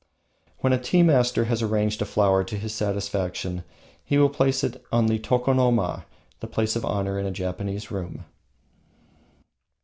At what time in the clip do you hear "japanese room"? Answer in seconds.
7.31-8.25